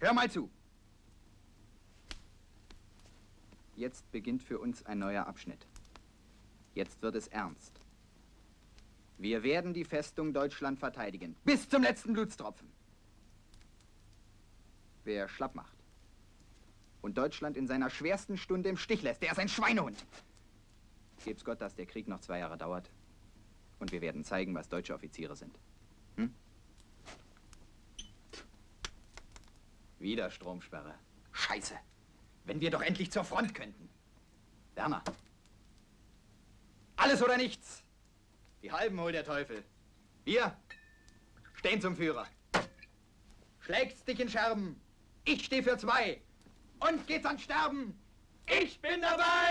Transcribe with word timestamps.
Hör 0.00 0.14
mal 0.14 0.30
zu. 0.30 0.50
Jetzt 3.76 4.10
beginnt 4.10 4.42
für 4.42 4.58
uns 4.58 4.84
ein 4.86 4.98
neuer 4.98 5.26
Abschnitt. 5.26 5.66
Jetzt 6.74 7.00
wird 7.02 7.14
es 7.14 7.28
ernst. 7.28 7.80
Wir 9.18 9.42
werden 9.42 9.74
die 9.74 9.84
Festung 9.84 10.32
Deutschland 10.32 10.78
verteidigen. 10.78 11.36
Bis 11.44 11.68
zum 11.68 11.82
letzten 11.82 12.14
Blutstropfen. 12.14 12.68
Wer 15.04 15.28
schlapp 15.28 15.54
macht 15.54 15.76
und 17.02 17.16
Deutschland 17.16 17.56
in 17.56 17.66
seiner 17.66 17.90
schwersten 17.90 18.36
Stunde 18.36 18.68
im 18.68 18.76
Stich 18.76 19.02
lässt, 19.02 19.22
der 19.22 19.32
ist 19.32 19.38
ein 19.38 19.48
Schweinehund. 19.48 20.04
Geb's 21.24 21.44
Gott, 21.44 21.60
dass 21.60 21.74
der 21.74 21.86
Krieg 21.86 22.08
noch 22.08 22.20
zwei 22.20 22.38
Jahre 22.38 22.56
dauert. 22.56 22.90
Und 23.78 23.92
wir 23.92 24.00
werden 24.00 24.24
zeigen, 24.24 24.54
was 24.54 24.68
deutsche 24.68 24.94
Offiziere 24.94 25.36
sind. 25.36 25.58
Hm? 26.16 26.34
Wieder 30.00 30.30
Stromsperre. 30.30 30.94
Scheiße. 31.32 31.78
Wenn 32.44 32.60
wir 32.60 32.70
doch 32.70 32.80
endlich 32.80 33.12
zur 33.12 33.22
Front 33.22 33.54
könnten. 33.54 33.88
Werner. 34.74 35.04
Alles 36.96 37.22
oder 37.22 37.36
nichts. 37.36 37.84
Die 38.62 38.72
Halben 38.72 38.98
holt 38.98 39.14
der 39.14 39.24
Teufel. 39.24 39.62
Wir 40.24 40.56
stehen 41.54 41.80
zum 41.82 41.96
Führer. 41.96 42.26
Schlägt's 43.60 44.02
dich 44.04 44.18
in 44.20 44.28
Scherben. 44.30 44.80
Ich 45.24 45.44
stehe 45.44 45.62
für 45.62 45.76
zwei. 45.76 46.20
Und 46.80 47.06
geht's 47.06 47.26
an 47.26 47.38
Sterben. 47.38 47.94
Ich 48.46 48.80
bin 48.80 49.02
dabei! 49.02 49.49